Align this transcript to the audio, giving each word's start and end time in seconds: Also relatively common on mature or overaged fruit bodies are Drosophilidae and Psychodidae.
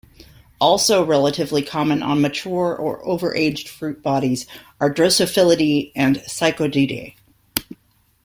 Also 0.59 1.05
relatively 1.05 1.61
common 1.61 2.01
on 2.01 2.21
mature 2.21 2.75
or 2.75 3.03
overaged 3.05 3.67
fruit 3.67 4.01
bodies 4.01 4.47
are 4.79 4.91
Drosophilidae 4.91 5.91
and 5.95 6.15
Psychodidae. 6.21 7.13